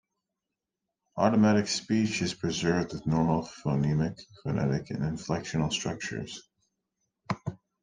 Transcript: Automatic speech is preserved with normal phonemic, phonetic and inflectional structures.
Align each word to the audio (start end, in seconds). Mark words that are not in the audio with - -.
Automatic 1.17 1.67
speech 1.67 2.23
is 2.23 2.33
preserved 2.33 2.91
with 2.91 3.05
normal 3.05 3.43
phonemic, 3.43 4.19
phonetic 4.41 4.89
and 4.89 5.01
inflectional 5.03 5.71
structures. 5.71 6.49